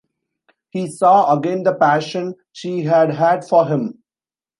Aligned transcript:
He 0.71 0.87
saw 0.89 1.31
again 1.37 1.61
the 1.61 1.75
passion 1.75 2.33
she 2.51 2.81
had 2.81 3.11
had 3.13 3.47
for 3.47 3.67
him. 3.67 3.99